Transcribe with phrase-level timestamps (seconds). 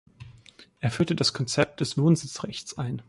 [0.79, 2.97] Es führte das Konzept des „Wohnsitzrechts“ ein.